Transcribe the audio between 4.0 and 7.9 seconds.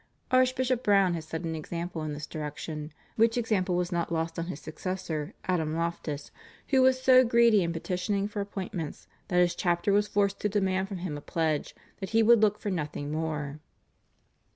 lost on his successor, Adam Loftus, who was so greedy in